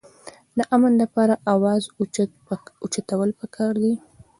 [0.57, 1.81] د امن دپاره اواز
[2.83, 3.93] اوچتول پکار دي